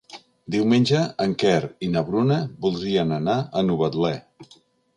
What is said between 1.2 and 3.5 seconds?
en Quer i na Bruna voldrien anar